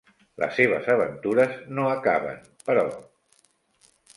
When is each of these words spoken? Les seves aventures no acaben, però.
Les 0.43 0.55
seves 0.59 0.87
aventures 0.93 1.53
no 1.79 1.85
acaben, 1.91 2.43
però. 2.71 2.87